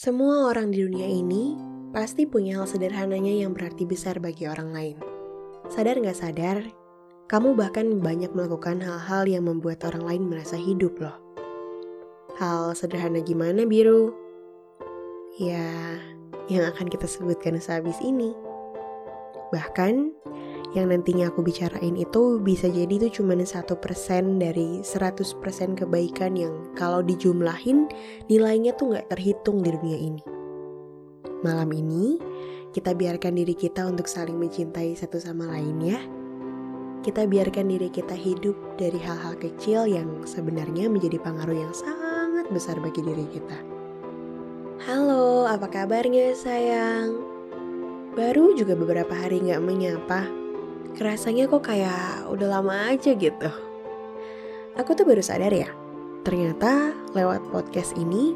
Semua 0.00 0.48
orang 0.48 0.72
di 0.72 0.80
dunia 0.80 1.04
ini 1.04 1.60
pasti 1.92 2.24
punya 2.24 2.56
hal 2.56 2.64
sederhananya 2.64 3.44
yang 3.44 3.52
berarti 3.52 3.84
besar 3.84 4.16
bagi 4.16 4.48
orang 4.48 4.72
lain. 4.72 4.96
Sadar 5.68 6.00
nggak 6.00 6.16
sadar, 6.16 6.64
kamu 7.28 7.52
bahkan 7.52 8.00
banyak 8.00 8.32
melakukan 8.32 8.80
hal-hal 8.80 9.28
yang 9.28 9.44
membuat 9.44 9.84
orang 9.84 10.08
lain 10.08 10.22
merasa 10.24 10.56
hidup 10.56 10.96
loh. 11.04 11.20
Hal 12.40 12.72
sederhana 12.72 13.20
gimana 13.20 13.68
biru? 13.68 14.16
Ya, 15.36 15.68
yang 16.48 16.64
akan 16.72 16.88
kita 16.88 17.04
sebutkan 17.04 17.60
sehabis 17.60 18.00
ini. 18.00 18.32
Bahkan, 19.52 20.16
yang 20.70 20.94
nantinya 20.94 21.34
aku 21.34 21.42
bicarain 21.42 21.98
itu 21.98 22.38
bisa 22.38 22.70
jadi 22.70 22.94
itu 22.94 23.20
cuma 23.20 23.34
satu 23.42 23.74
persen 23.74 24.38
dari 24.38 24.86
100% 24.86 25.26
kebaikan 25.74 26.38
yang 26.38 26.54
kalau 26.78 27.02
dijumlahin 27.02 27.90
nilainya 28.30 28.70
tuh 28.78 28.94
nggak 28.94 29.10
terhitung 29.10 29.66
di 29.66 29.74
dunia 29.74 29.98
ini. 29.98 30.22
Malam 31.42 31.74
ini 31.74 32.20
kita 32.70 32.94
biarkan 32.94 33.34
diri 33.34 33.58
kita 33.58 33.82
untuk 33.82 34.06
saling 34.06 34.38
mencintai 34.38 34.94
satu 34.94 35.18
sama 35.18 35.50
lain 35.50 35.76
ya. 35.82 35.98
Kita 37.00 37.26
biarkan 37.26 37.66
diri 37.66 37.88
kita 37.90 38.14
hidup 38.14 38.54
dari 38.78 39.00
hal-hal 39.00 39.34
kecil 39.40 39.88
yang 39.88 40.22
sebenarnya 40.22 40.86
menjadi 40.86 41.16
pengaruh 41.18 41.56
yang 41.66 41.74
sangat 41.74 42.46
besar 42.52 42.78
bagi 42.78 43.00
diri 43.02 43.26
kita. 43.32 43.58
Halo, 44.86 45.48
apa 45.48 45.66
kabarnya 45.66 46.36
sayang? 46.36 47.18
Baru 48.14 48.52
juga 48.54 48.76
beberapa 48.76 49.16
hari 49.16 49.40
nggak 49.40 49.64
menyapa, 49.64 50.39
kerasanya 50.96 51.50
kok 51.50 51.66
kayak 51.66 52.26
udah 52.30 52.48
lama 52.60 52.94
aja 52.94 53.14
gitu. 53.14 53.50
Aku 54.78 54.94
tuh 54.94 55.04
baru 55.04 55.20
sadar 55.20 55.50
ya, 55.50 55.68
ternyata 56.22 56.94
lewat 57.12 57.42
podcast 57.50 57.98
ini 57.98 58.32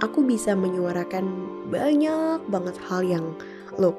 aku 0.00 0.24
bisa 0.24 0.54
menyuarakan 0.54 1.28
banyak 1.68 2.40
banget 2.48 2.76
hal 2.88 3.04
yang 3.04 3.26
look. 3.76 3.98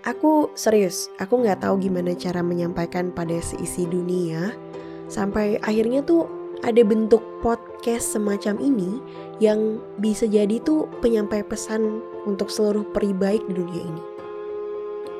Aku 0.00 0.48
serius, 0.56 1.12
aku 1.20 1.44
nggak 1.44 1.60
tahu 1.60 1.76
gimana 1.76 2.16
cara 2.16 2.40
menyampaikan 2.40 3.12
pada 3.12 3.36
seisi 3.44 3.84
dunia 3.84 4.56
sampai 5.12 5.60
akhirnya 5.60 6.00
tuh 6.00 6.24
ada 6.64 6.80
bentuk 6.84 7.20
podcast 7.40 8.16
semacam 8.16 8.56
ini 8.60 9.00
yang 9.40 9.80
bisa 10.00 10.24
jadi 10.24 10.60
tuh 10.60 10.88
penyampai 11.00 11.44
pesan 11.44 12.00
untuk 12.24 12.48
seluruh 12.52 12.84
peri 12.92 13.12
baik 13.12 13.44
di 13.48 13.54
dunia 13.56 13.82
ini. 13.84 14.02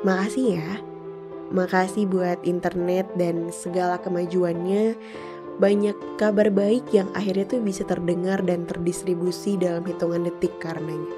Makasih 0.01 0.47
ya 0.57 0.90
Makasih 1.51 2.07
buat 2.07 2.39
internet 2.47 3.11
dan 3.19 3.51
segala 3.51 3.99
kemajuannya. 3.99 4.95
Banyak 5.59 6.15
kabar 6.15 6.47
baik 6.47 6.95
yang 6.95 7.11
akhirnya 7.11 7.59
tuh 7.59 7.61
bisa 7.61 7.83
terdengar 7.83 8.39
dan 8.47 8.71
terdistribusi 8.71 9.59
dalam 9.59 9.83
hitungan 9.83 10.31
detik 10.31 10.55
karenanya. 10.63 11.11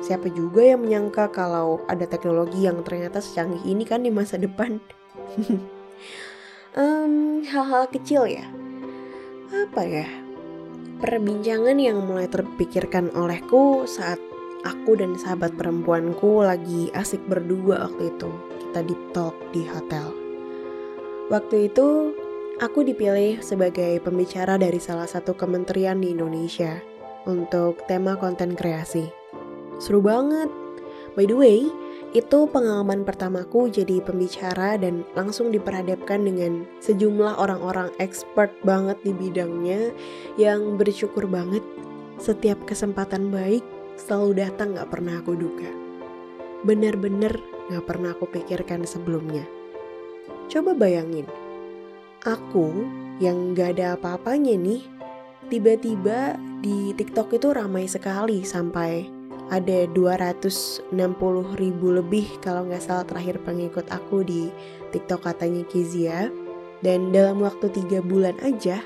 Siapa 0.00 0.32
juga 0.32 0.64
yang 0.64 0.88
menyangka 0.88 1.28
kalau 1.36 1.84
ada 1.84 2.08
teknologi 2.08 2.64
yang 2.64 2.80
ternyata 2.80 3.20
secanggih 3.20 3.60
ini 3.68 3.84
kan 3.84 4.02
di 4.02 4.10
masa 4.10 4.40
depan. 4.40 4.80
hal 6.74 7.06
hal-hal 7.44 7.84
kecil 7.92 8.24
ya. 8.24 8.48
Apa 9.52 9.84
ya? 9.84 10.08
Perbincangan 10.98 11.76
yang 11.76 12.00
mulai 12.08 12.24
terpikirkan 12.26 13.12
olehku 13.12 13.84
saat 13.84 14.16
aku 14.64 14.96
dan 14.96 15.20
sahabat 15.20 15.52
perempuanku 15.60 16.40
lagi 16.40 16.88
asik 16.96 17.20
berdua 17.28 17.84
waktu 17.84 18.08
itu 18.08 18.53
kita 18.74 18.90
deep 18.90 19.02
talk 19.14 19.38
di 19.54 19.62
hotel. 19.70 20.10
Waktu 21.30 21.70
itu, 21.70 22.10
aku 22.58 22.82
dipilih 22.82 23.38
sebagai 23.38 24.02
pembicara 24.02 24.58
dari 24.58 24.82
salah 24.82 25.06
satu 25.06 25.30
kementerian 25.30 26.02
di 26.02 26.10
Indonesia 26.10 26.82
untuk 27.22 27.86
tema 27.86 28.18
konten 28.18 28.58
kreasi. 28.58 29.06
Seru 29.78 30.02
banget. 30.02 30.50
By 31.14 31.22
the 31.30 31.38
way, 31.38 31.70
itu 32.18 32.50
pengalaman 32.50 33.06
pertamaku 33.06 33.70
jadi 33.70 34.02
pembicara 34.02 34.74
dan 34.74 35.06
langsung 35.14 35.54
diperhadapkan 35.54 36.26
dengan 36.26 36.66
sejumlah 36.82 37.38
orang-orang 37.38 37.94
expert 38.02 38.50
banget 38.66 38.98
di 39.06 39.14
bidangnya 39.14 39.94
yang 40.34 40.74
bersyukur 40.74 41.30
banget 41.30 41.62
setiap 42.18 42.58
kesempatan 42.66 43.30
baik 43.30 43.62
selalu 43.94 44.42
datang 44.42 44.74
gak 44.74 44.90
pernah 44.90 45.22
aku 45.22 45.38
duga. 45.38 45.70
Bener-bener 46.66 47.53
gak 47.72 47.84
pernah 47.88 48.12
aku 48.12 48.28
pikirkan 48.28 48.84
sebelumnya. 48.84 49.44
Coba 50.48 50.76
bayangin, 50.76 51.24
aku 52.24 52.84
yang 53.20 53.56
gak 53.56 53.78
ada 53.78 53.96
apa-apanya 53.96 54.56
nih, 54.56 54.82
tiba-tiba 55.48 56.36
di 56.64 56.96
TikTok 56.96 57.36
itu 57.36 57.52
ramai 57.52 57.84
sekali 57.84 58.44
sampai 58.44 59.08
ada 59.52 59.84
260 59.92 60.88
ribu 61.60 61.86
lebih 61.92 62.40
kalau 62.40 62.64
nggak 62.64 62.80
salah 62.80 63.04
terakhir 63.04 63.36
pengikut 63.44 63.84
aku 63.92 64.24
di 64.24 64.48
TikTok 64.96 65.28
katanya 65.28 65.68
Kizia 65.68 66.32
dan 66.80 67.12
dalam 67.12 67.44
waktu 67.44 67.68
tiga 67.68 68.00
bulan 68.00 68.36
aja 68.40 68.80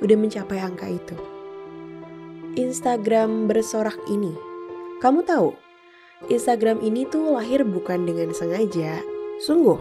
udah 0.00 0.16
mencapai 0.16 0.58
angka 0.64 0.88
itu. 0.88 1.16
Instagram 2.56 3.46
bersorak 3.46 4.00
ini, 4.08 4.32
kamu 5.04 5.22
tahu 5.28 5.67
Instagram 6.26 6.82
ini 6.82 7.06
tuh 7.06 7.38
lahir 7.38 7.62
bukan 7.62 8.02
dengan 8.02 8.34
sengaja. 8.34 8.98
Sungguh, 9.38 9.78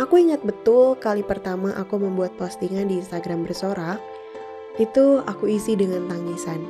aku 0.00 0.16
ingat 0.16 0.40
betul 0.40 0.96
kali 0.96 1.20
pertama 1.20 1.76
aku 1.76 2.00
membuat 2.00 2.32
postingan 2.40 2.88
di 2.88 3.04
Instagram 3.04 3.44
bersorak, 3.44 4.00
itu 4.80 5.20
aku 5.28 5.52
isi 5.52 5.76
dengan 5.76 6.08
tangisan. 6.08 6.64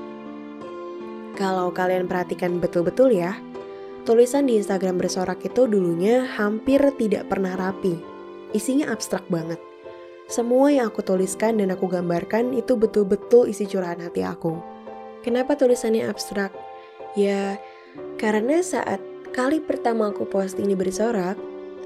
Kalau 1.38 1.70
kalian 1.70 2.10
perhatikan 2.10 2.59
betul-betul 2.59 3.15
ya, 3.15 3.38
tulisan 4.03 4.50
di 4.50 4.59
Instagram 4.59 4.99
bersorak 4.99 5.38
itu 5.47 5.70
dulunya 5.70 6.26
hampir 6.26 6.82
tidak 6.99 7.31
pernah 7.31 7.54
rapi. 7.54 8.03
Isinya 8.50 8.91
abstrak 8.91 9.22
banget. 9.31 9.62
Semua 10.26 10.75
yang 10.75 10.91
aku 10.91 11.06
tuliskan 11.06 11.62
dan 11.62 11.70
aku 11.70 11.87
gambarkan 11.87 12.50
itu 12.50 12.75
betul-betul 12.75 13.47
isi 13.47 13.62
curahan 13.70 14.03
hati 14.03 14.26
aku. 14.26 14.59
Kenapa 15.22 15.54
tulisannya 15.54 16.10
abstrak? 16.10 16.50
Ya, 17.14 17.62
karena 18.16 18.62
saat 18.62 19.03
kali 19.32 19.58
pertama 19.58 20.12
aku 20.12 20.28
posting 20.28 20.70
di 20.70 20.76
bersorak, 20.76 21.34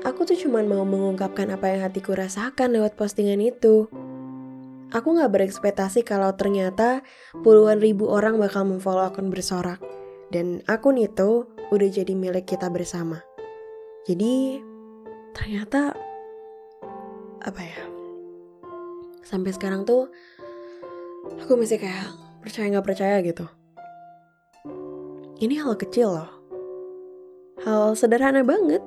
aku 0.04 0.28
tuh 0.28 0.36
cuma 0.36 0.60
mau 0.62 0.84
mengungkapkan 0.84 1.48
apa 1.54 1.72
yang 1.72 1.80
hatiku 1.86 2.14
rasakan 2.14 2.76
lewat 2.76 2.98
postingan 2.98 3.40
itu. 3.40 3.90
Aku 4.94 5.18
gak 5.18 5.34
berekspektasi 5.34 6.06
kalau 6.06 6.30
ternyata 6.38 7.02
puluhan 7.42 7.82
ribu 7.82 8.06
orang 8.06 8.38
bakal 8.38 8.62
memfollow 8.62 9.02
akun 9.02 9.34
bersorak. 9.34 9.82
Dan 10.30 10.62
akun 10.70 10.98
itu 10.98 11.46
udah 11.70 11.88
jadi 11.90 12.14
milik 12.14 12.46
kita 12.46 12.70
bersama. 12.70 13.22
Jadi 14.06 14.62
ternyata 15.34 15.94
apa 17.42 17.60
ya? 17.62 17.82
Sampai 19.26 19.50
sekarang 19.50 19.82
tuh 19.82 20.06
aku 21.42 21.58
masih 21.58 21.82
kayak 21.82 22.14
percaya 22.38 22.70
nggak 22.70 22.86
percaya 22.86 23.16
gitu. 23.26 23.50
Ini 25.36 25.60
hal 25.60 25.76
kecil 25.76 26.16
loh. 26.16 26.30
Hal 27.60 27.92
sederhana 27.92 28.40
banget 28.40 28.80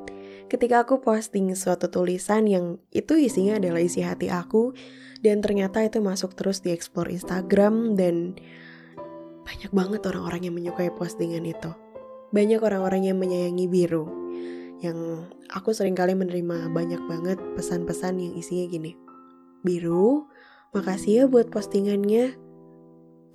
ketika 0.49 0.81
aku 0.81 0.97
posting 0.97 1.53
suatu 1.53 1.93
tulisan 1.93 2.49
yang 2.49 2.81
itu 2.89 3.21
isinya 3.21 3.61
adalah 3.61 3.77
isi 3.77 4.01
hati 4.01 4.33
aku 4.33 4.73
dan 5.21 5.45
ternyata 5.45 5.85
itu 5.85 6.01
masuk 6.01 6.33
terus 6.33 6.65
di 6.65 6.73
explore 6.73 7.13
Instagram 7.13 7.93
dan 7.93 8.33
banyak 9.45 9.69
banget 9.69 10.01
orang-orang 10.09 10.49
yang 10.49 10.57
menyukai 10.57 10.89
postingan 10.89 11.45
itu. 11.45 11.69
Banyak 12.33 12.65
orang-orang 12.65 13.05
yang 13.05 13.21
menyayangi 13.21 13.69
biru. 13.69 14.09
Yang 14.81 15.29
aku 15.53 15.69
sering 15.77 15.93
kali 15.93 16.17
menerima 16.17 16.73
banyak 16.73 17.01
banget 17.05 17.37
pesan-pesan 17.53 18.17
yang 18.17 18.33
isinya 18.33 18.65
gini. 18.73 18.97
Biru, 19.61 20.25
makasih 20.73 21.13
ya 21.13 21.23
buat 21.29 21.53
postingannya. 21.53 22.41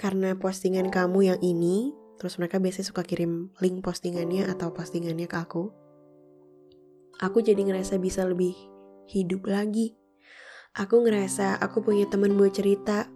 Karena 0.02 0.34
postingan 0.34 0.90
kamu 0.90 1.30
yang 1.30 1.40
ini 1.46 1.94
Terus 2.20 2.38
mereka 2.38 2.62
biasanya 2.62 2.86
suka 2.90 3.02
kirim 3.02 3.50
link 3.58 3.82
postingannya 3.82 4.46
atau 4.46 4.70
postingannya 4.70 5.26
ke 5.26 5.36
aku. 5.38 5.70
Aku 7.22 7.38
jadi 7.42 7.62
ngerasa 7.62 7.98
bisa 8.02 8.26
lebih 8.26 8.54
hidup 9.10 9.46
lagi. 9.46 9.94
Aku 10.74 11.06
ngerasa 11.06 11.58
aku 11.62 11.86
punya 11.86 12.10
teman 12.10 12.34
buat 12.34 12.54
cerita. 12.54 13.06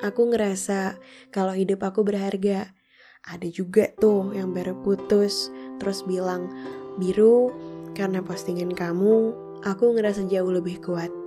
Aku 0.00 0.32
ngerasa 0.32 0.96
kalau 1.28 1.52
hidup 1.52 1.84
aku 1.84 2.00
berharga. 2.02 2.72
Ada 3.22 3.46
juga 3.54 3.86
tuh 4.02 4.34
yang 4.34 4.50
baru 4.50 4.74
putus, 4.82 5.46
terus 5.78 6.02
bilang, 6.02 6.50
Biru, 6.98 7.54
karena 7.94 8.18
postingan 8.18 8.74
kamu, 8.74 9.30
aku 9.62 9.94
ngerasa 9.94 10.26
jauh 10.26 10.50
lebih 10.50 10.82
kuat 10.82 11.21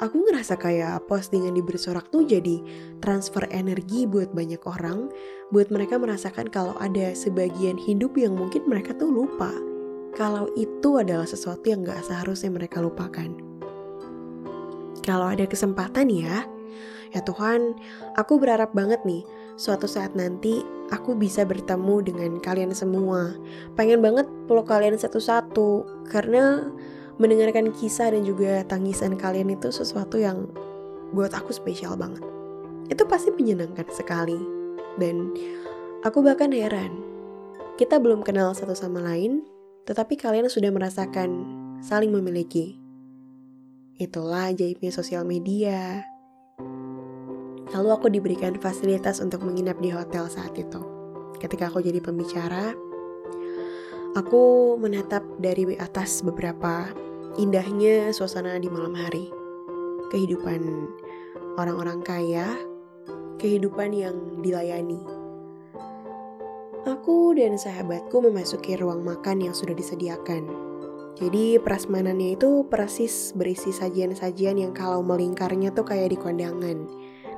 aku 0.00 0.16
ngerasa 0.24 0.56
kayak 0.56 1.04
postingan 1.06 1.52
di 1.52 1.62
bersorak 1.62 2.08
tuh 2.08 2.24
jadi 2.24 2.64
transfer 3.04 3.44
energi 3.52 4.08
buat 4.08 4.32
banyak 4.32 4.64
orang, 4.64 5.12
buat 5.52 5.68
mereka 5.68 6.00
merasakan 6.00 6.48
kalau 6.48 6.74
ada 6.80 7.12
sebagian 7.12 7.76
hidup 7.76 8.16
yang 8.16 8.32
mungkin 8.32 8.64
mereka 8.64 8.96
tuh 8.96 9.12
lupa. 9.12 9.52
Kalau 10.16 10.50
itu 10.58 10.98
adalah 10.98 11.28
sesuatu 11.28 11.62
yang 11.70 11.86
gak 11.86 12.02
seharusnya 12.02 12.50
mereka 12.50 12.82
lupakan. 12.82 13.30
Kalau 15.04 15.26
ada 15.30 15.46
kesempatan 15.46 16.10
ya, 16.10 16.48
Ya 17.10 17.26
Tuhan, 17.26 17.74
aku 18.14 18.38
berharap 18.38 18.70
banget 18.70 19.02
nih, 19.02 19.26
suatu 19.58 19.90
saat 19.90 20.14
nanti 20.14 20.62
aku 20.94 21.18
bisa 21.18 21.42
bertemu 21.42 22.06
dengan 22.06 22.38
kalian 22.38 22.70
semua. 22.70 23.34
Pengen 23.74 23.98
banget 23.98 24.30
peluk 24.46 24.70
kalian 24.70 24.94
satu-satu, 24.94 26.06
karena 26.06 26.70
mendengarkan 27.20 27.68
kisah 27.76 28.16
dan 28.16 28.24
juga 28.24 28.64
tangisan 28.64 29.20
kalian 29.20 29.52
itu 29.52 29.68
sesuatu 29.68 30.16
yang 30.16 30.48
buat 31.12 31.36
aku 31.36 31.52
spesial 31.52 31.92
banget. 32.00 32.24
Itu 32.88 33.04
pasti 33.04 33.28
menyenangkan 33.28 33.84
sekali. 33.92 34.40
Dan 34.96 35.36
aku 36.00 36.24
bahkan 36.24 36.50
heran, 36.50 36.96
kita 37.76 38.00
belum 38.00 38.24
kenal 38.24 38.56
satu 38.56 38.72
sama 38.72 39.04
lain, 39.04 39.44
tetapi 39.84 40.16
kalian 40.16 40.48
sudah 40.48 40.72
merasakan 40.72 41.44
saling 41.84 42.08
memiliki. 42.08 42.80
Itulah 44.00 44.48
ajaibnya 44.48 44.88
sosial 44.88 45.28
media. 45.28 46.00
Lalu 47.70 47.88
aku 47.92 48.08
diberikan 48.08 48.56
fasilitas 48.58 49.20
untuk 49.20 49.44
menginap 49.44 49.76
di 49.78 49.92
hotel 49.92 50.26
saat 50.26 50.56
itu. 50.56 50.80
Ketika 51.36 51.68
aku 51.68 51.84
jadi 51.84 52.00
pembicara, 52.02 52.74
aku 54.16 54.74
menatap 54.80 55.22
dari 55.38 55.76
atas 55.78 56.24
beberapa 56.26 56.90
indahnya 57.38 58.10
suasana 58.10 58.58
di 58.58 58.66
malam 58.66 58.96
hari. 58.96 59.30
Kehidupan 60.10 60.90
orang-orang 61.54 62.02
kaya, 62.02 62.58
kehidupan 63.38 63.94
yang 63.94 64.42
dilayani. 64.42 64.98
Aku 66.88 67.36
dan 67.36 67.60
sahabatku 67.60 68.24
memasuki 68.24 68.74
ruang 68.74 69.04
makan 69.04 69.44
yang 69.44 69.54
sudah 69.54 69.76
disediakan. 69.76 70.48
Jadi 71.20 71.60
prasmanannya 71.60 72.40
itu 72.40 72.64
persis 72.66 73.36
berisi 73.36 73.70
sajian-sajian 73.70 74.56
yang 74.56 74.72
kalau 74.72 75.04
melingkarnya 75.04 75.70
tuh 75.76 75.84
kayak 75.84 76.16
di 76.16 76.18
kondangan 76.18 76.88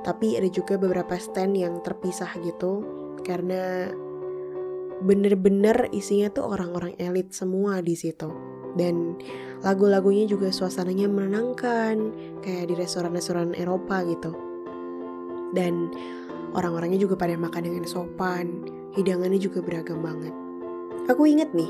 tapi 0.03 0.35
ada 0.35 0.51
juga 0.51 0.75
beberapa 0.75 1.15
stand 1.15 1.55
yang 1.55 1.79
terpisah 1.79 2.29
gitu 2.43 2.83
karena 3.23 3.87
bener-bener 4.99 5.87
isinya 5.95 6.27
tuh 6.29 6.51
orang-orang 6.51 6.93
elit 6.99 7.31
semua 7.31 7.79
di 7.79 7.95
situ 7.95 8.52
dan 8.73 9.17
lagu-lagunya 9.61 10.27
juga 10.27 10.49
suasananya 10.49 11.07
menenangkan 11.07 12.11
kayak 12.43 12.69
di 12.69 12.73
restoran-restoran 12.75 13.55
Eropa 13.55 14.03
gitu. 14.03 14.33
Dan 15.53 15.93
orang-orangnya 16.57 17.01
juga 17.01 17.15
pada 17.17 17.37
makan 17.37 17.61
dengan 17.63 17.85
sopan 17.85 18.65
hidangannya 18.97 19.39
juga 19.41 19.61
beragam 19.61 20.01
banget. 20.01 20.33
Aku 21.09 21.27
inget 21.27 21.51
nih 21.53 21.69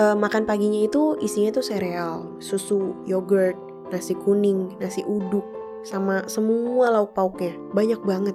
uh, 0.00 0.16
makan 0.16 0.44
paginya 0.44 0.84
itu 0.84 1.16
isinya 1.20 1.54
tuh 1.54 1.64
sereal 1.64 2.28
susu 2.42 2.96
yogurt 3.08 3.56
nasi 3.94 4.18
kuning 4.18 4.74
nasi 4.82 5.06
uduk 5.06 5.44
sama 5.86 6.26
semua 6.26 6.90
lauk 6.90 7.14
pauknya 7.14 7.54
banyak 7.72 8.00
banget. 8.02 8.34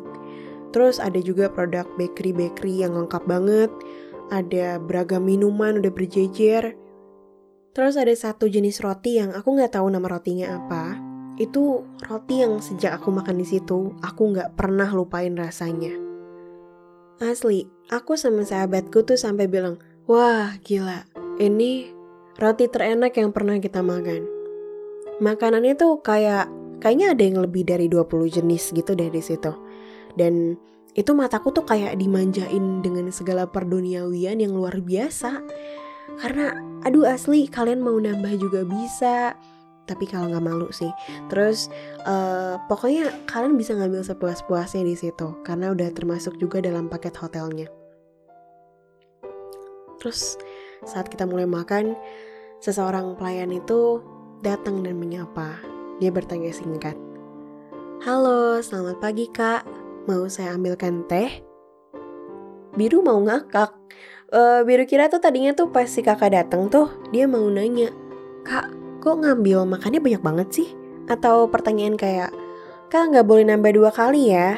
Terus 0.71 1.03
ada 1.03 1.19
juga 1.19 1.51
produk 1.51 1.83
bakery 1.99 2.31
bakery 2.31 2.87
yang 2.87 2.95
lengkap 2.95 3.27
banget 3.27 3.71
ada 4.31 4.79
beragam 4.79 5.27
minuman 5.27 5.83
udah 5.83 5.91
berjejer 5.91 6.79
terus 7.71 7.95
ada 7.95 8.11
satu 8.11 8.47
jenis 8.51 8.83
roti 8.83 9.19
yang 9.19 9.31
aku 9.35 9.55
nggak 9.55 9.75
tahu 9.75 9.87
nama 9.87 10.07
rotinya 10.07 10.59
apa 10.59 10.99
itu 11.39 11.83
roti 12.05 12.43
yang 12.43 12.59
sejak 12.59 12.99
aku 12.99 13.09
makan 13.09 13.39
di 13.39 13.47
situ 13.47 13.95
aku 14.03 14.35
nggak 14.35 14.59
pernah 14.59 14.87
lupain 14.91 15.33
rasanya 15.33 15.95
asli 17.21 17.69
aku 17.87 18.17
sama 18.19 18.43
sahabatku 18.43 19.03
tuh 19.07 19.15
sampai 19.15 19.47
bilang 19.47 19.79
wah 20.05 20.55
gila 20.61 21.07
ini 21.39 21.89
roti 22.37 22.67
terenak 22.67 23.15
yang 23.15 23.31
pernah 23.31 23.55
kita 23.57 23.79
makan 23.79 24.41
makanannya 25.21 25.77
tuh 25.77 26.01
kayak 26.01 26.49
kayaknya 26.81 27.13
ada 27.13 27.23
yang 27.23 27.37
lebih 27.39 27.63
dari 27.63 27.85
20 27.85 28.41
jenis 28.41 28.73
gitu 28.73 28.97
di 28.97 29.21
situ. 29.21 29.53
Dan 30.17 30.57
itu 30.97 31.15
mataku 31.15 31.53
tuh 31.55 31.63
kayak 31.63 31.95
dimanjain 31.95 32.83
dengan 32.83 33.07
segala 33.13 33.47
perduniawian 33.47 34.41
yang 34.41 34.51
luar 34.57 34.81
biasa. 34.81 35.39
Karena 36.19 36.51
aduh 36.81 37.05
asli 37.07 37.45
kalian 37.47 37.79
mau 37.79 37.95
nambah 37.95 38.35
juga 38.41 38.65
bisa. 38.65 39.37
Tapi 39.85 40.07
kalau 40.07 40.31
nggak 40.31 40.45
malu 40.45 40.67
sih. 40.71 40.91
Terus 41.27 41.71
uh, 42.07 42.59
pokoknya 42.67 43.11
kalian 43.27 43.55
bisa 43.59 43.75
ngambil 43.75 44.03
sepuas-puasnya 44.03 44.83
di 44.87 44.95
situ 44.95 45.35
karena 45.43 45.71
udah 45.71 45.91
termasuk 45.91 46.35
juga 46.39 46.63
dalam 46.63 46.87
paket 46.87 47.15
hotelnya. 47.19 47.67
Terus 50.01 50.39
saat 50.87 51.13
kita 51.13 51.29
mulai 51.29 51.45
makan, 51.45 51.93
seseorang 52.57 53.13
pelayan 53.13 53.53
itu 53.53 54.01
datang 54.41 54.81
dan 54.81 54.97
menyapa. 54.97 55.61
Dia 56.01 56.09
bertanya 56.09 56.49
singkat. 56.49 56.97
Halo, 58.01 58.57
selamat 58.65 58.97
pagi 58.97 59.29
kak. 59.29 59.61
Mau 60.09 60.25
saya 60.25 60.57
ambilkan 60.57 61.05
teh? 61.05 61.45
Biru 62.73 63.05
mau 63.05 63.21
ngakak. 63.21 63.69
Uh, 64.31 64.63
Biru 64.63 64.87
kira 64.87 65.11
tuh 65.11 65.19
tadinya 65.19 65.51
tuh 65.51 65.67
pas 65.75 65.91
si 65.91 65.99
kakak 65.99 66.31
datang 66.31 66.71
tuh, 66.71 66.87
dia 67.11 67.27
mau 67.27 67.43
nanya, 67.51 67.91
Kak, 68.47 68.71
kok 69.03 69.19
ngambil 69.19 69.67
makannya 69.67 69.99
banyak 69.99 70.23
banget 70.23 70.47
sih? 70.55 70.69
Atau 71.11 71.51
pertanyaan 71.51 71.99
kayak, 71.99 72.31
Kak 72.87 73.11
nggak 73.11 73.27
boleh 73.27 73.43
nambah 73.43 73.75
dua 73.75 73.91
kali 73.91 74.31
ya? 74.31 74.55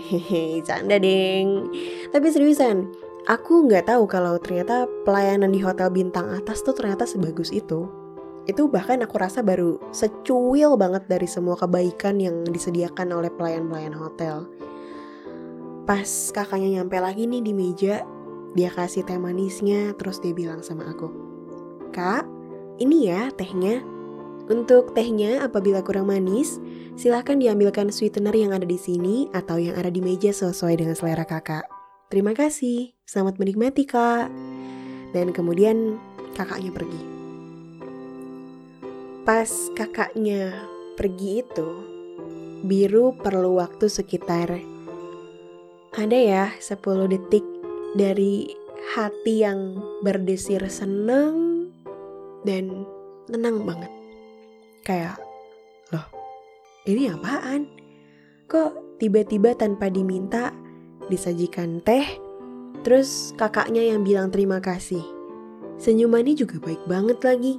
Hehehe, 0.00 0.64
canda 0.64 0.96
deng. 0.96 1.68
Tapi 2.08 2.26
seriusan, 2.32 2.88
aku 3.28 3.68
nggak 3.68 3.92
tahu 3.92 4.08
kalau 4.08 4.40
ternyata 4.40 4.88
pelayanan 5.04 5.52
di 5.52 5.60
hotel 5.60 5.92
bintang 5.92 6.32
atas 6.32 6.64
tuh 6.64 6.72
ternyata 6.72 7.04
sebagus 7.04 7.52
itu 7.52 7.84
itu 8.42 8.66
bahkan 8.66 8.98
aku 9.06 9.22
rasa 9.22 9.38
baru 9.38 9.78
secuil 9.94 10.74
banget 10.74 11.06
dari 11.06 11.30
semua 11.30 11.54
kebaikan 11.54 12.18
yang 12.18 12.42
disediakan 12.42 13.14
oleh 13.14 13.30
pelayan-pelayan 13.30 13.94
hotel. 13.94 14.50
Pas 15.86 16.10
kakaknya 16.34 16.82
nyampe 16.82 16.98
lagi 16.98 17.30
nih 17.30 17.42
di 17.42 17.52
meja, 17.54 18.02
dia 18.52 18.68
kasih 18.68 19.04
teh 19.04 19.16
manisnya, 19.16 19.96
terus 19.96 20.20
dia 20.20 20.36
bilang 20.36 20.60
sama 20.60 20.88
aku, 20.92 21.08
Kak, 21.92 22.24
ini 22.80 23.08
ya 23.08 23.32
tehnya. 23.32 23.84
Untuk 24.50 24.92
tehnya, 24.92 25.46
apabila 25.46 25.80
kurang 25.86 26.10
manis, 26.10 26.58
silahkan 26.98 27.38
diambilkan 27.38 27.88
sweetener 27.94 28.34
yang 28.34 28.50
ada 28.52 28.66
di 28.66 28.76
sini 28.76 29.30
atau 29.30 29.56
yang 29.56 29.78
ada 29.78 29.88
di 29.88 30.02
meja 30.02 30.34
sesuai 30.34 30.76
dengan 30.76 30.98
selera 30.98 31.22
kakak. 31.22 31.64
Terima 32.12 32.36
kasih, 32.36 32.92
selamat 33.06 33.40
menikmati 33.40 33.88
kak. 33.88 34.28
Dan 35.14 35.32
kemudian 35.32 35.96
kakaknya 36.36 36.74
pergi. 36.74 37.00
Pas 39.22 39.48
kakaknya 39.78 40.66
pergi 40.98 41.46
itu, 41.46 41.68
biru 42.66 43.14
perlu 43.16 43.62
waktu 43.62 43.86
sekitar 43.86 44.72
ada 45.92 46.16
ya 46.16 46.44
10 46.56 46.80
detik 47.04 47.44
dari 47.94 48.50
hati 48.96 49.44
yang 49.44 49.78
berdesir 50.02 50.62
seneng 50.68 51.68
dan 52.42 52.84
tenang 53.30 53.62
banget. 53.62 53.92
Kayak, 54.82 55.22
loh 55.94 56.06
ini 56.88 57.08
apaan? 57.08 57.70
Kok 58.50 58.98
tiba-tiba 58.98 59.54
tanpa 59.54 59.88
diminta 59.88 60.50
disajikan 61.06 61.78
teh, 61.82 62.04
terus 62.82 63.32
kakaknya 63.38 63.94
yang 63.94 64.02
bilang 64.02 64.34
terima 64.34 64.58
kasih. 64.58 65.02
Senyumannya 65.78 66.34
juga 66.38 66.62
baik 66.62 66.86
banget 66.86 67.18
lagi 67.26 67.54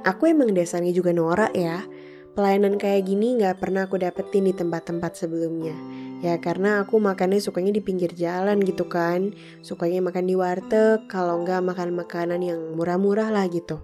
Aku 0.00 0.24
emang 0.24 0.56
dasarnya 0.56 0.96
juga 0.96 1.12
norak 1.12 1.52
ya. 1.52 1.84
Pelayanan 2.32 2.80
kayak 2.80 3.04
gini 3.04 3.36
gak 3.36 3.60
pernah 3.60 3.84
aku 3.84 4.00
dapetin 4.00 4.48
di 4.48 4.56
tempat-tempat 4.56 5.12
sebelumnya. 5.12 5.76
Ya 6.20 6.36
karena 6.36 6.84
aku 6.84 7.00
makannya 7.00 7.40
sukanya 7.40 7.72
di 7.72 7.80
pinggir 7.80 8.12
jalan 8.12 8.60
gitu 8.60 8.84
kan. 8.84 9.32
Sukanya 9.64 10.04
makan 10.04 10.28
di 10.28 10.36
warteg, 10.36 11.08
kalau 11.08 11.40
nggak 11.40 11.64
makan 11.64 11.96
makanan 11.96 12.44
yang 12.44 12.60
murah-murah 12.76 13.32
lah 13.32 13.48
gitu. 13.48 13.80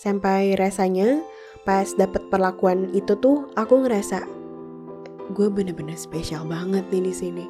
Sampai 0.00 0.56
rasanya 0.56 1.20
pas 1.68 1.92
dapet 1.92 2.24
perlakuan 2.32 2.88
itu 2.96 3.12
tuh 3.20 3.52
aku 3.58 3.84
ngerasa 3.84 4.24
gue 5.36 5.48
bener-bener 5.52 6.00
spesial 6.00 6.48
banget 6.48 6.88
nih 6.88 7.02
di 7.04 7.12
sini. 7.12 7.44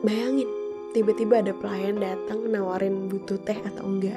Bayangin, 0.00 0.48
tiba-tiba 0.96 1.44
ada 1.44 1.52
pelayan 1.52 2.00
datang 2.00 2.48
nawarin 2.48 3.12
butuh 3.12 3.36
teh 3.44 3.58
atau 3.60 3.84
enggak 3.84 4.16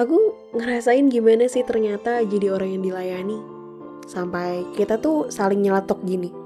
aku 0.00 0.32
ngerasain 0.56 1.12
gimana 1.12 1.48
sih 1.48 1.64
ternyata 1.64 2.24
jadi 2.24 2.54
orang 2.54 2.78
yang 2.78 2.82
dilayani 2.84 3.38
sampai 4.08 4.64
kita 4.76 4.96
tuh 4.98 5.28
saling 5.28 5.60
nyeletuk 5.60 6.00
gini 6.04 6.41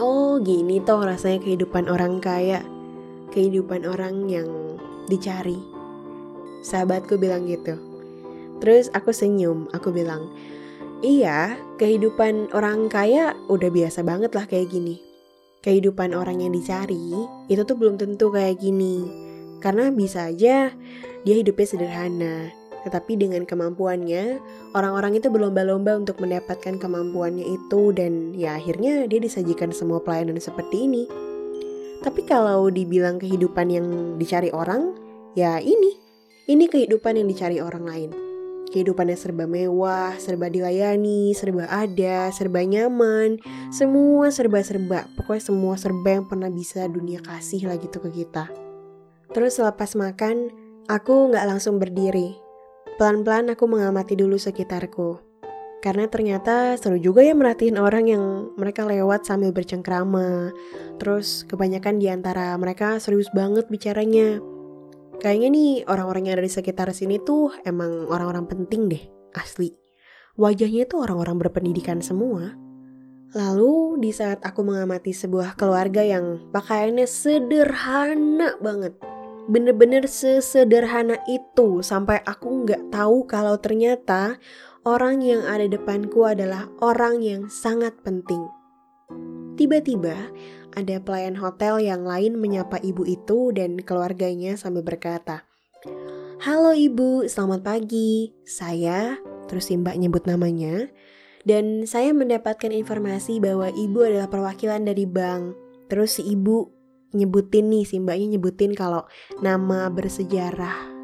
oh 0.00 0.40
gini 0.40 0.80
toh 0.80 1.04
rasanya 1.04 1.42
kehidupan 1.42 1.88
orang 1.88 2.20
kaya. 2.20 2.64
Kehidupan 3.32 3.84
orang 3.84 4.30
yang 4.30 4.48
dicari. 5.10 5.58
Sahabatku 6.64 7.20
bilang 7.20 7.44
gitu. 7.46 7.76
Terus 8.58 8.88
aku 8.96 9.12
senyum 9.12 9.68
aku 9.76 9.92
bilang 9.92 10.32
iya 11.04 11.60
kehidupan 11.76 12.56
orang 12.56 12.88
kaya 12.88 13.36
udah 13.52 13.68
biasa 13.68 14.00
banget 14.00 14.32
lah 14.32 14.48
kayak 14.48 14.72
gini. 14.72 14.98
Kehidupan 15.60 16.14
orang 16.14 16.40
yang 16.40 16.54
dicari 16.54 17.26
itu 17.50 17.62
tuh 17.66 17.76
belum 17.76 18.00
tentu 18.00 18.32
kayak 18.32 18.62
gini. 18.62 19.04
Karena 19.60 19.90
bisa 19.90 20.30
aja 20.30 20.70
dia 21.26 21.34
hidupnya 21.34 21.66
sederhana, 21.66 22.54
tetapi 22.86 23.18
dengan 23.18 23.42
kemampuannya, 23.42 24.38
orang-orang 24.70 25.18
itu 25.18 25.26
berlomba-lomba 25.26 25.98
untuk 25.98 26.22
mendapatkan 26.22 26.78
kemampuannya 26.78 27.42
itu 27.42 27.90
dan 27.90 28.30
ya 28.38 28.54
akhirnya 28.54 29.10
dia 29.10 29.18
disajikan 29.18 29.74
semua 29.74 29.98
pelayanan 29.98 30.38
seperti 30.38 30.86
ini. 30.86 31.10
Tapi 31.98 32.22
kalau 32.22 32.70
dibilang 32.70 33.18
kehidupan 33.18 33.66
yang 33.74 33.86
dicari 34.22 34.54
orang, 34.54 34.94
ya 35.34 35.58
ini. 35.58 35.98
Ini 36.46 36.70
kehidupan 36.70 37.18
yang 37.18 37.26
dicari 37.26 37.58
orang 37.58 37.90
lain. 37.90 38.10
Kehidupannya 38.70 39.18
serba 39.18 39.50
mewah, 39.50 40.14
serba 40.22 40.46
dilayani, 40.46 41.34
serba 41.34 41.66
ada, 41.66 42.30
serba 42.30 42.62
nyaman, 42.62 43.42
semua 43.74 44.30
serba-serba. 44.30 45.10
Pokoknya 45.18 45.42
semua 45.42 45.74
serba 45.74 46.22
yang 46.22 46.30
pernah 46.30 46.46
bisa 46.54 46.86
dunia 46.86 47.18
kasih 47.18 47.66
lah 47.66 47.74
gitu 47.82 47.98
ke 47.98 48.22
kita. 48.22 48.46
Terus 49.34 49.58
selepas 49.58 49.98
makan, 49.98 50.54
aku 50.86 51.34
nggak 51.34 51.46
langsung 51.50 51.82
berdiri. 51.82 52.45
Pelan-pelan 52.96 53.52
aku 53.52 53.68
mengamati 53.68 54.16
dulu 54.16 54.40
sekitarku. 54.40 55.20
Karena 55.84 56.08
ternyata 56.08 56.80
seru 56.80 56.96
juga 56.96 57.20
ya 57.20 57.36
merhatiin 57.36 57.76
orang 57.76 58.08
yang 58.08 58.24
mereka 58.56 58.88
lewat 58.88 59.28
sambil 59.28 59.52
bercengkrama. 59.52 60.48
Terus 60.96 61.44
kebanyakan 61.44 62.00
di 62.00 62.08
antara 62.08 62.56
mereka 62.56 62.96
serius 62.96 63.28
banget 63.36 63.68
bicaranya. 63.68 64.40
Kayaknya 65.20 65.48
nih 65.52 65.72
orang-orang 65.84 66.22
yang 66.24 66.34
ada 66.40 66.48
di 66.48 66.52
sekitar 66.56 66.88
sini 66.96 67.20
tuh 67.20 67.52
emang 67.68 68.08
orang-orang 68.08 68.48
penting 68.48 68.88
deh, 68.88 69.04
asli. 69.36 69.76
Wajahnya 70.40 70.88
tuh 70.88 71.04
orang-orang 71.04 71.36
berpendidikan 71.36 72.00
semua. 72.00 72.56
Lalu 73.36 74.00
di 74.00 74.10
saat 74.16 74.40
aku 74.40 74.64
mengamati 74.64 75.12
sebuah 75.12 75.60
keluarga 75.60 76.00
yang 76.00 76.48
pakaiannya 76.48 77.04
sederhana 77.04 78.56
banget, 78.64 78.96
bener-bener 79.46 80.10
sesederhana 80.10 81.22
itu 81.30 81.82
sampai 81.82 82.22
aku 82.26 82.66
nggak 82.66 82.90
tahu 82.90 83.26
kalau 83.30 83.54
ternyata 83.62 84.38
orang 84.82 85.22
yang 85.22 85.42
ada 85.46 85.70
depanku 85.70 86.26
adalah 86.26 86.66
orang 86.82 87.22
yang 87.22 87.46
sangat 87.50 87.94
penting. 88.02 88.42
Tiba-tiba 89.56 90.14
ada 90.76 90.96
pelayan 91.00 91.38
hotel 91.40 91.80
yang 91.80 92.04
lain 92.04 92.36
menyapa 92.36 92.76
ibu 92.84 93.08
itu 93.08 93.54
dan 93.56 93.80
keluarganya 93.80 94.58
sambil 94.60 94.84
berkata, 94.84 95.48
Halo 96.44 96.76
ibu, 96.76 97.24
selamat 97.24 97.64
pagi. 97.64 98.36
Saya, 98.44 99.16
terus 99.48 99.72
si 99.72 99.80
mbak 99.80 99.96
nyebut 99.96 100.28
namanya, 100.28 100.92
dan 101.48 101.88
saya 101.88 102.12
mendapatkan 102.12 102.68
informasi 102.68 103.40
bahwa 103.40 103.72
ibu 103.72 104.04
adalah 104.04 104.28
perwakilan 104.28 104.84
dari 104.84 105.08
bank. 105.08 105.56
Terus 105.88 106.20
si 106.20 106.28
ibu 106.28 106.75
nyebutin 107.16 107.72
nih 107.72 107.84
si 107.88 107.96
mbaknya 107.96 108.36
nyebutin 108.36 108.76
kalau 108.76 109.08
nama 109.40 109.88
bersejarah 109.88 110.94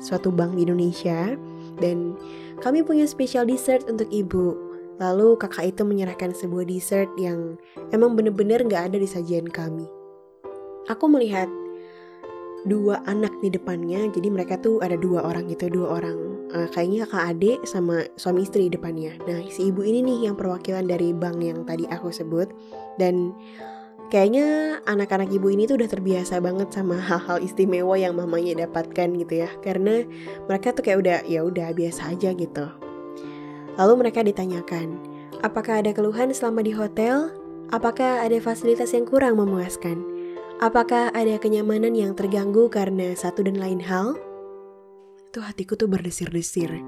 suatu 0.00 0.32
bank 0.32 0.56
di 0.56 0.66
Indonesia 0.66 1.36
dan 1.78 2.16
kami 2.60 2.82
punya 2.84 3.06
special 3.06 3.46
dessert 3.46 3.86
untuk 3.86 4.08
ibu. 4.10 4.56
Lalu 5.00 5.40
kakak 5.40 5.72
itu 5.72 5.80
menyerahkan 5.80 6.36
sebuah 6.36 6.68
dessert 6.68 7.08
yang 7.16 7.56
emang 7.88 8.12
bener-bener 8.12 8.60
gak 8.68 8.92
ada 8.92 9.00
di 9.00 9.08
sajian 9.08 9.48
kami. 9.48 9.88
Aku 10.92 11.08
melihat 11.08 11.48
dua 12.68 13.00
anak 13.08 13.32
di 13.40 13.48
depannya, 13.48 14.12
jadi 14.12 14.28
mereka 14.28 14.60
tuh 14.60 14.84
ada 14.84 15.00
dua 15.00 15.24
orang 15.24 15.48
gitu, 15.48 15.72
dua 15.72 15.96
orang 15.96 16.30
uh, 16.52 16.68
kayaknya 16.68 17.06
kakak 17.06 17.26
adik 17.36 17.58
sama 17.64 18.04
suami 18.18 18.44
istri 18.44 18.68
di 18.68 18.76
depannya. 18.76 19.16
Nah 19.24 19.40
si 19.48 19.70
ibu 19.70 19.80
ini 19.80 20.02
nih 20.02 20.30
yang 20.30 20.34
perwakilan 20.36 20.86
dari 20.86 21.14
bank 21.14 21.38
yang 21.40 21.62
tadi 21.64 21.86
aku 21.88 22.10
sebut 22.10 22.50
dan 22.98 23.32
Kayaknya 24.10 24.82
anak-anak 24.90 25.30
ibu 25.30 25.54
ini 25.54 25.70
tuh 25.70 25.78
udah 25.78 25.86
terbiasa 25.86 26.42
banget 26.42 26.74
sama 26.74 26.98
hal-hal 26.98 27.38
istimewa 27.38 27.94
yang 27.94 28.18
mamanya 28.18 28.66
dapatkan 28.66 29.06
gitu 29.14 29.46
ya. 29.46 29.50
Karena 29.62 30.02
mereka 30.50 30.74
tuh 30.74 30.82
kayak 30.82 30.98
udah 30.98 31.18
ya 31.30 31.46
udah 31.46 31.70
biasa 31.70 32.18
aja 32.18 32.34
gitu. 32.34 32.66
Lalu 33.78 33.92
mereka 34.02 34.26
ditanyakan, 34.26 34.98
apakah 35.46 35.78
ada 35.78 35.94
keluhan 35.94 36.34
selama 36.34 36.66
di 36.66 36.74
hotel? 36.74 37.30
Apakah 37.70 38.26
ada 38.26 38.34
fasilitas 38.42 38.90
yang 38.90 39.06
kurang 39.06 39.38
memuaskan? 39.38 40.02
Apakah 40.58 41.14
ada 41.14 41.38
kenyamanan 41.38 41.94
yang 41.94 42.18
terganggu 42.18 42.66
karena 42.66 43.14
satu 43.14 43.46
dan 43.46 43.62
lain 43.62 43.78
hal? 43.78 44.18
Tuh 45.30 45.46
hatiku 45.46 45.78
tuh 45.78 45.86
berdesir-desir. 45.86 46.82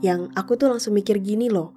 Yang 0.00 0.32
aku 0.32 0.56
tuh 0.56 0.72
langsung 0.72 0.96
mikir 0.96 1.20
gini 1.20 1.52
loh. 1.52 1.76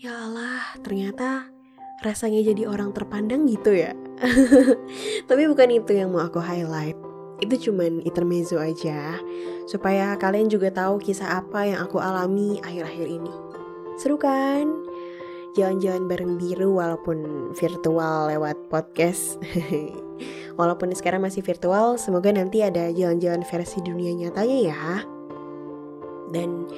Ya 0.00 0.16
Allah, 0.16 0.64
ternyata 0.80 1.52
rasanya 2.00 2.40
jadi 2.40 2.64
orang 2.64 2.96
terpandang 2.96 3.44
gitu 3.44 3.76
ya. 3.76 3.92
Tapi 5.28 5.42
bukan 5.48 5.68
itu 5.72 5.92
yang 5.96 6.12
mau 6.12 6.24
aku 6.24 6.38
highlight. 6.40 6.96
Itu 7.40 7.70
cuman 7.70 8.04
intermezzo 8.04 8.60
aja, 8.60 9.16
supaya 9.64 10.12
kalian 10.20 10.52
juga 10.52 10.68
tahu 10.68 11.00
kisah 11.00 11.40
apa 11.40 11.64
yang 11.64 11.80
aku 11.80 11.96
alami 11.96 12.60
akhir-akhir 12.60 13.06
ini. 13.08 13.32
Seru 13.96 14.20
kan? 14.20 14.68
Jalan-jalan 15.56 16.04
bareng 16.06 16.36
biru 16.36 16.76
walaupun 16.76 17.50
virtual 17.56 18.28
lewat 18.28 18.60
podcast. 18.68 19.40
walaupun 20.60 20.92
sekarang 20.92 21.24
masih 21.24 21.40
virtual, 21.40 21.96
semoga 21.96 22.28
nanti 22.28 22.60
ada 22.60 22.92
jalan-jalan 22.92 23.40
versi 23.48 23.80
dunia 23.80 24.12
nyatanya 24.12 24.58
ya. 24.60 24.84
Dan 26.30 26.68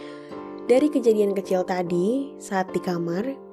dari 0.71 0.89
kejadian 0.89 1.35
kecil 1.35 1.67
tadi, 1.67 2.33
saat 2.39 2.71
di 2.71 2.79
kamar, 2.79 3.52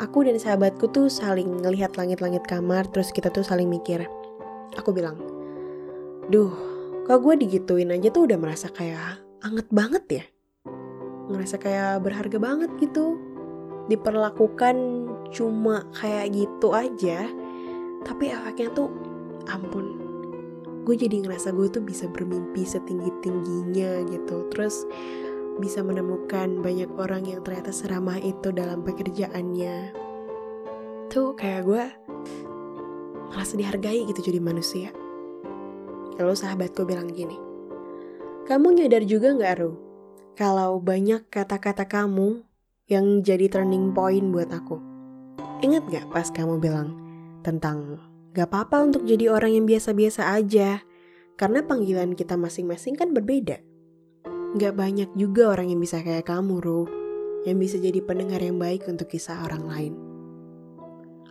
aku 0.00 0.24
dan 0.24 0.40
sahabatku 0.40 0.88
tuh 0.92 1.12
saling 1.12 1.60
ngelihat 1.60 1.96
langit-langit 2.00 2.44
kamar 2.48 2.88
terus 2.88 3.12
kita 3.12 3.28
tuh 3.28 3.44
saling 3.44 3.68
mikir. 3.68 4.08
Aku 4.80 4.94
bilang, 4.94 5.20
duh, 6.32 6.52
kok 7.04 7.20
gue 7.20 7.34
digituin 7.36 7.92
aja 7.92 8.08
tuh 8.08 8.24
udah 8.24 8.38
merasa 8.40 8.72
kayak 8.72 9.20
anget 9.44 9.68
banget 9.68 10.04
ya. 10.08 10.24
Ngerasa 11.28 11.56
kayak 11.60 12.00
berharga 12.00 12.38
banget 12.40 12.70
gitu. 12.80 13.20
Diperlakukan 13.90 14.76
cuma 15.34 15.84
kayak 15.92 16.32
gitu 16.32 16.72
aja. 16.72 17.28
Tapi 18.02 18.32
efeknya 18.32 18.72
tuh 18.72 18.88
ampun. 19.50 20.00
Gue 20.82 20.98
jadi 20.98 21.22
ngerasa 21.22 21.54
gue 21.54 21.70
tuh 21.70 21.84
bisa 21.84 22.10
bermimpi 22.10 22.66
setinggi-tingginya 22.66 24.08
gitu. 24.10 24.48
Terus 24.50 24.88
bisa 25.60 25.84
menemukan 25.84 26.62
banyak 26.64 26.88
orang 26.96 27.28
yang 27.28 27.44
ternyata 27.44 27.74
seramah 27.74 28.16
itu 28.20 28.54
dalam 28.54 28.80
pekerjaannya. 28.86 29.92
Tuh 31.12 31.36
kayak 31.36 31.62
gue 31.68 31.84
merasa 33.32 33.56
dihargai 33.56 34.08
gitu 34.08 34.20
jadi 34.32 34.40
manusia. 34.40 34.88
Lalu 36.20 36.36
sahabatku 36.36 36.84
bilang 36.84 37.08
gini, 37.12 37.36
kamu 38.44 38.76
nyadar 38.80 39.04
juga 39.08 39.32
gak 39.32 39.54
Ru? 39.60 39.72
Kalau 40.36 40.80
banyak 40.80 41.28
kata-kata 41.28 41.88
kamu 41.88 42.44
yang 42.88 43.24
jadi 43.24 43.48
turning 43.48 43.96
point 43.96 44.28
buat 44.28 44.52
aku. 44.52 44.76
Ingat 45.64 45.88
gak 45.88 46.06
pas 46.12 46.28
kamu 46.28 46.60
bilang 46.60 46.96
tentang 47.40 48.00
gak 48.36 48.48
apa-apa 48.52 48.92
untuk 48.92 49.02
jadi 49.08 49.32
orang 49.32 49.56
yang 49.56 49.64
biasa-biasa 49.64 50.36
aja, 50.36 50.84
karena 51.40 51.64
panggilan 51.64 52.12
kita 52.12 52.36
masing-masing 52.36 52.96
kan 52.96 53.16
berbeda. 53.16 53.60
Gak 54.52 54.76
banyak 54.76 55.16
juga 55.16 55.48
orang 55.56 55.72
yang 55.72 55.80
bisa 55.80 56.04
kayak 56.04 56.28
kamu, 56.28 56.60
Ru, 56.60 56.84
yang 57.48 57.56
bisa 57.56 57.80
jadi 57.80 58.04
pendengar 58.04 58.44
yang 58.44 58.60
baik 58.60 58.84
untuk 58.84 59.08
kisah 59.08 59.48
orang 59.48 59.64
lain. 59.64 59.94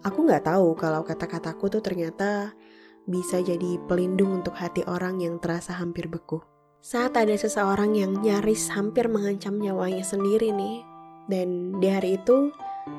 Aku 0.01 0.25
gak 0.25 0.49
tahu 0.49 0.73
kalau 0.73 1.05
kata-kataku 1.05 1.69
tuh 1.69 1.85
ternyata 1.85 2.57
bisa 3.05 3.37
jadi 3.37 3.77
pelindung 3.85 4.41
untuk 4.41 4.57
hati 4.57 4.81
orang 4.89 5.21
yang 5.21 5.37
terasa 5.37 5.77
hampir 5.77 6.09
beku. 6.09 6.41
Saat 6.81 7.13
ada 7.13 7.37
seseorang 7.37 7.93
yang 7.93 8.25
nyaris 8.25 8.73
hampir 8.73 9.05
mengancam 9.05 9.61
nyawanya 9.61 10.01
sendiri 10.01 10.49
nih, 10.49 10.81
dan 11.29 11.77
di 11.77 11.93
hari 11.93 12.17
itu 12.17 12.49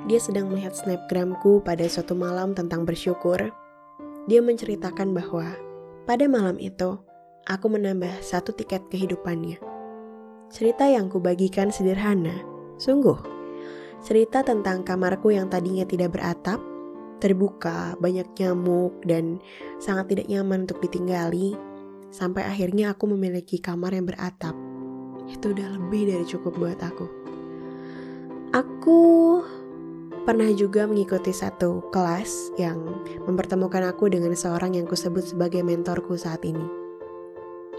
dia 0.06 0.22
sedang 0.22 0.54
melihat 0.54 0.70
snapgramku 0.78 1.66
pada 1.66 1.82
suatu 1.90 2.14
malam 2.14 2.54
tentang 2.54 2.86
bersyukur. 2.86 3.50
Dia 4.30 4.38
menceritakan 4.38 5.10
bahwa 5.10 5.58
pada 6.06 6.30
malam 6.30 6.62
itu 6.62 7.02
aku 7.50 7.66
menambah 7.66 8.22
satu 8.22 8.54
tiket 8.54 8.86
kehidupannya. 8.86 9.58
Cerita 10.52 10.84
yang 10.84 11.08
kubagikan 11.08 11.72
sederhana, 11.72 12.44
sungguh. 12.76 13.16
Cerita 14.04 14.44
tentang 14.44 14.84
kamarku 14.84 15.32
yang 15.32 15.48
tadinya 15.48 15.88
tidak 15.88 16.12
beratap, 16.12 16.60
terbuka, 17.24 17.96
banyak 17.96 18.28
nyamuk, 18.36 18.92
dan 19.08 19.40
sangat 19.80 20.12
tidak 20.12 20.28
nyaman 20.28 20.68
untuk 20.68 20.84
ditinggali, 20.84 21.56
sampai 22.12 22.44
akhirnya 22.44 22.92
aku 22.92 23.08
memiliki 23.08 23.64
kamar 23.64 23.96
yang 23.96 24.04
beratap. 24.04 24.52
Itu 25.24 25.56
udah 25.56 25.72
lebih 25.72 26.12
dari 26.12 26.24
cukup 26.28 26.52
buat 26.60 26.84
aku. 26.84 27.08
Aku 28.52 29.00
pernah 30.28 30.52
juga 30.52 30.84
mengikuti 30.84 31.32
satu 31.32 31.88
kelas 31.88 32.52
yang 32.60 32.76
mempertemukan 33.24 33.88
aku 33.88 34.12
dengan 34.12 34.36
seorang 34.36 34.76
yang 34.76 34.84
kusebut 34.84 35.24
sebagai 35.24 35.64
mentorku 35.64 36.12
saat 36.20 36.44
ini. 36.44 36.68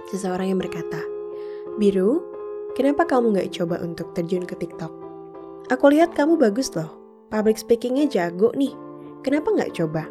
Seseorang 0.09 0.49
yang 0.49 0.57
berkata, 0.57 1.05
Biru, 1.77 2.32
Kenapa 2.73 3.05
kamu 3.05 3.37
gak 3.37 3.53
coba 3.53 3.77
untuk 3.85 4.17
terjun 4.17 4.49
ke 4.49 4.57
TikTok? 4.57 4.89
Aku 5.69 5.93
lihat 5.93 6.17
kamu 6.17 6.41
bagus 6.41 6.73
loh. 6.73 6.89
Public 7.29 7.61
speakingnya 7.61 8.09
jago 8.09 8.49
nih. 8.57 8.73
Kenapa 9.21 9.53
gak 9.53 9.77
coba? 9.77 10.09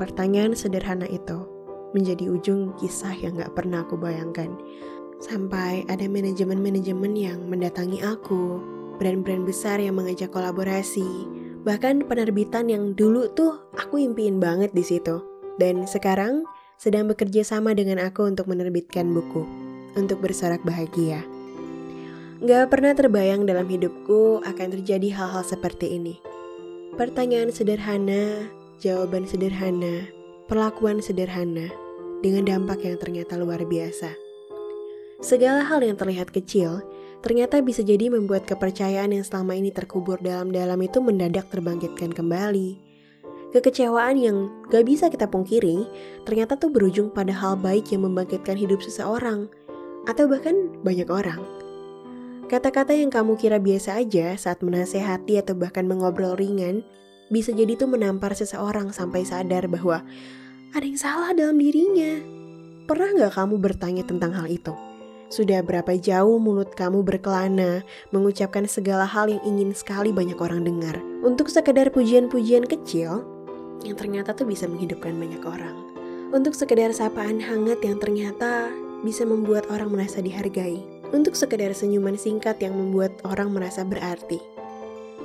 Pertanyaan 0.00 0.56
sederhana 0.56 1.04
itu 1.04 1.44
menjadi 1.92 2.32
ujung 2.32 2.72
kisah 2.80 3.12
yang 3.12 3.36
gak 3.36 3.52
pernah 3.52 3.84
aku 3.84 4.00
bayangkan. 4.00 4.56
Sampai 5.20 5.84
ada 5.92 6.08
manajemen-manajemen 6.08 7.12
yang 7.12 7.44
mendatangi 7.44 8.00
aku, 8.00 8.64
brand-brand 8.96 9.44
besar 9.44 9.84
yang 9.84 10.00
mengajak 10.00 10.32
kolaborasi, 10.32 11.28
bahkan 11.60 12.08
penerbitan 12.08 12.72
yang 12.72 12.96
dulu 12.96 13.28
tuh 13.36 13.68
aku 13.76 14.00
impiin 14.00 14.40
banget 14.40 14.72
di 14.72 14.80
situ. 14.80 15.20
Dan 15.60 15.84
sekarang 15.84 16.48
sedang 16.80 17.04
bekerja 17.04 17.44
sama 17.44 17.76
dengan 17.76 18.00
aku 18.00 18.24
untuk 18.24 18.48
menerbitkan 18.48 19.12
buku, 19.12 19.67
untuk 19.98 20.22
bersorak 20.22 20.62
bahagia. 20.62 21.26
Gak 22.38 22.70
pernah 22.70 22.94
terbayang 22.94 23.50
dalam 23.50 23.66
hidupku 23.66 24.46
akan 24.46 24.68
terjadi 24.78 25.10
hal-hal 25.10 25.42
seperti 25.42 25.98
ini. 25.98 26.22
Pertanyaan 26.94 27.50
sederhana, 27.50 28.46
jawaban 28.78 29.26
sederhana, 29.26 30.06
perlakuan 30.46 31.02
sederhana, 31.02 31.66
dengan 32.22 32.46
dampak 32.46 32.86
yang 32.86 32.94
ternyata 32.94 33.34
luar 33.34 33.66
biasa. 33.66 34.14
Segala 35.18 35.66
hal 35.66 35.82
yang 35.82 35.98
terlihat 35.98 36.30
kecil, 36.30 36.78
ternyata 37.26 37.58
bisa 37.58 37.82
jadi 37.82 38.06
membuat 38.06 38.46
kepercayaan 38.46 39.18
yang 39.18 39.26
selama 39.26 39.58
ini 39.58 39.74
terkubur 39.74 40.22
dalam-dalam 40.22 40.78
itu 40.78 41.02
mendadak 41.02 41.50
terbangkitkan 41.50 42.14
kembali. 42.14 42.78
Kekecewaan 43.50 44.14
yang 44.14 44.46
gak 44.70 44.86
bisa 44.86 45.10
kita 45.10 45.26
pungkiri, 45.26 45.90
ternyata 46.22 46.54
tuh 46.54 46.70
berujung 46.70 47.10
pada 47.10 47.34
hal 47.34 47.58
baik 47.58 47.90
yang 47.90 48.06
membangkitkan 48.06 48.54
hidup 48.54 48.78
seseorang, 48.78 49.50
atau 50.08 50.24
bahkan 50.24 50.56
banyak 50.80 51.06
orang. 51.12 51.44
Kata-kata 52.48 52.96
yang 52.96 53.12
kamu 53.12 53.36
kira 53.36 53.60
biasa 53.60 54.00
aja 54.00 54.32
saat 54.40 54.64
menasehati 54.64 55.36
atau 55.36 55.52
bahkan 55.52 55.84
mengobrol 55.84 56.32
ringan, 56.32 56.80
bisa 57.28 57.52
jadi 57.52 57.76
tuh 57.76 57.92
menampar 57.92 58.32
seseorang 58.32 58.88
sampai 58.88 59.28
sadar 59.28 59.68
bahwa 59.68 60.00
ada 60.72 60.84
yang 60.84 60.96
salah 60.96 61.36
dalam 61.36 61.60
dirinya. 61.60 62.24
Pernah 62.88 63.28
gak 63.28 63.36
kamu 63.36 63.60
bertanya 63.60 64.00
tentang 64.08 64.32
hal 64.32 64.48
itu? 64.48 64.72
Sudah 65.28 65.60
berapa 65.60 65.92
jauh 66.00 66.40
mulut 66.40 66.72
kamu 66.72 67.04
berkelana 67.04 67.84
mengucapkan 68.16 68.64
segala 68.64 69.04
hal 69.04 69.28
yang 69.28 69.44
ingin 69.44 69.76
sekali 69.76 70.08
banyak 70.08 70.40
orang 70.40 70.64
dengar 70.64 70.96
untuk 71.20 71.52
sekedar 71.52 71.92
pujian-pujian 71.92 72.64
kecil 72.64 73.28
yang 73.84 73.92
ternyata 73.92 74.32
tuh 74.32 74.48
bisa 74.48 74.64
menghidupkan 74.64 75.12
banyak 75.20 75.44
orang. 75.44 75.76
Untuk 76.32 76.56
sekedar 76.56 76.96
sapaan 76.96 77.44
hangat 77.44 77.84
yang 77.84 78.00
ternyata 78.00 78.72
bisa 79.02 79.26
membuat 79.26 79.68
orang 79.70 79.94
merasa 79.94 80.22
dihargai. 80.22 80.80
Untuk 81.08 81.32
sekedar 81.32 81.72
senyuman 81.72 82.20
singkat 82.20 82.60
yang 82.60 82.76
membuat 82.76 83.16
orang 83.24 83.48
merasa 83.48 83.80
berarti. 83.80 84.36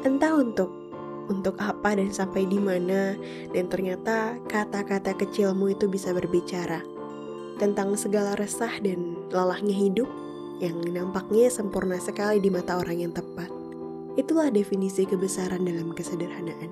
Entah 0.07 0.31
untuk 0.35 0.71
untuk 1.31 1.55
apa 1.59 1.95
dan 1.95 2.11
sampai 2.11 2.43
di 2.47 2.59
mana 2.59 3.15
dan 3.55 3.71
ternyata 3.71 4.35
kata-kata 4.51 5.15
kecilmu 5.15 5.71
itu 5.71 5.87
bisa 5.87 6.11
berbicara 6.11 6.83
tentang 7.61 7.95
segala 7.95 8.35
resah 8.35 8.71
dan 8.83 9.15
lelahnya 9.31 9.75
hidup 9.75 10.09
yang 10.59 10.79
nampaknya 10.83 11.47
sempurna 11.47 11.99
sekali 11.99 12.39
di 12.39 12.49
mata 12.51 12.79
orang 12.79 13.07
yang 13.07 13.13
tepat. 13.15 13.51
Itulah 14.19 14.53
definisi 14.53 15.07
kebesaran 15.07 15.65
dalam 15.65 15.91
kesederhanaan. 15.95 16.69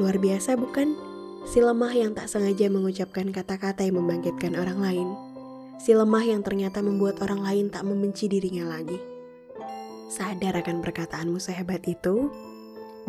Luar 0.00 0.16
biasa 0.16 0.56
bukan? 0.56 0.96
Si 1.42 1.58
lemah 1.58 1.92
yang 1.92 2.14
tak 2.14 2.30
sengaja 2.30 2.70
mengucapkan 2.70 3.28
kata-kata 3.34 3.82
yang 3.82 3.98
membangkitkan 3.98 4.54
orang 4.56 4.78
lain. 4.78 5.08
Si 5.82 5.90
lemah 5.90 6.22
yang 6.22 6.46
ternyata 6.46 6.78
membuat 6.78 7.18
orang 7.26 7.42
lain 7.42 7.66
tak 7.66 7.82
membenci 7.82 8.30
dirinya 8.30 8.70
lagi. 8.70 9.02
Sadar 10.06 10.62
akan 10.62 10.78
perkataanmu 10.78 11.42
sehebat 11.42 11.82
itu, 11.90 12.30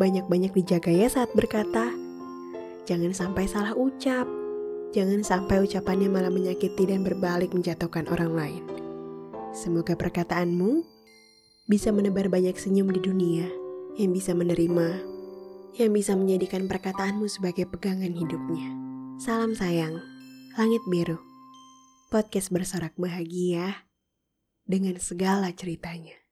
banyak-banyak 0.02 0.50
dijaga 0.50 0.90
ya 0.90 1.06
saat 1.06 1.30
berkata. 1.38 1.94
Jangan 2.84 3.14
sampai 3.14 3.46
salah 3.46 3.78
ucap, 3.78 4.26
Jangan 4.94 5.26
sampai 5.26 5.58
ucapannya 5.58 6.06
malah 6.06 6.30
menyakiti 6.30 6.86
dan 6.86 7.02
berbalik 7.02 7.50
menjatuhkan 7.50 8.06
orang 8.14 8.30
lain. 8.30 8.62
Semoga 9.50 9.98
perkataanmu 9.98 10.86
bisa 11.66 11.90
menebar 11.90 12.30
banyak 12.30 12.54
senyum 12.54 12.94
di 12.94 13.02
dunia 13.02 13.50
yang 13.98 14.14
bisa 14.14 14.38
menerima, 14.38 15.02
yang 15.74 15.90
bisa 15.90 16.14
menjadikan 16.14 16.70
perkataanmu 16.70 17.26
sebagai 17.26 17.66
pegangan 17.66 18.14
hidupnya. 18.14 18.70
Salam 19.18 19.58
sayang, 19.58 19.98
Langit 20.54 20.86
Biru. 20.86 21.33
Podcast 22.08 22.48
bersorak 22.48 22.96
bahagia 22.96 23.84
dengan 24.64 24.96
segala 24.96 25.52
ceritanya. 25.52 26.23